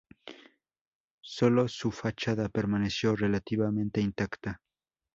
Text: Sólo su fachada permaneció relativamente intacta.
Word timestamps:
Sólo 1.21 1.67
su 1.67 1.91
fachada 1.91 2.49
permaneció 2.49 3.15
relativamente 3.15 4.01
intacta. 4.01 4.59